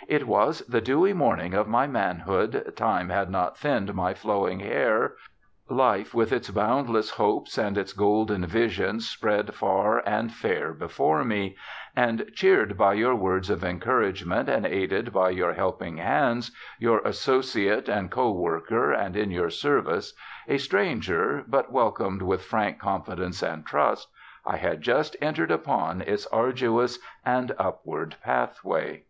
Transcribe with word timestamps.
* 0.00 0.08
It 0.18 0.26
was 0.26 0.60
the 0.60 0.80
dewy 0.80 1.12
morning 1.12 1.52
of 1.52 1.68
my 1.68 1.86
manhood;" 1.86 2.72
time 2.74 3.10
had 3.10 3.28
not 3.28 3.58
thinned 3.58 3.92
my 3.92 4.14
flowing 4.14 4.60
hair"; 4.60 5.14
life, 5.68 6.14
with 6.14 6.32
its 6.32 6.48
bound 6.48 6.88
less 6.88 7.10
hopes 7.10 7.58
and 7.58 7.76
its 7.76 7.92
golden 7.92 8.46
visions, 8.46 9.06
spread 9.06 9.52
far 9.54 10.02
and 10.06 10.32
fair 10.32 10.72
before 10.72 11.22
me; 11.22 11.58
and 11.94 12.24
cheered 12.32 12.78
by 12.78 12.94
your 12.94 13.14
words 13.14 13.50
of 13.50 13.62
encourage 13.62 14.24
ment, 14.24 14.48
and 14.48 14.64
aided 14.64 15.12
by 15.12 15.28
your 15.28 15.52
helping 15.52 15.98
hands— 15.98 16.50
your 16.78 17.00
associate 17.00 17.86
and 17.86 18.10
co 18.10 18.32
worker, 18.32 18.90
and 18.90 19.18
in 19.18 19.30
your 19.30 19.50
service; 19.50 20.14
a 20.48 20.56
stranger, 20.56 21.44
but 21.46 21.70
welcomed 21.70 22.22
with 22.22 22.40
frank 22.42 22.78
confidence 22.78 23.42
and 23.42 23.66
trust— 23.66 24.08
I 24.46 24.56
had 24.56 24.80
just 24.80 25.14
entered 25.20 25.50
upon 25.50 26.00
its 26.00 26.26
arduous 26.28 26.98
and 27.22 27.54
upward 27.58 28.16
pathway.' 28.24 29.02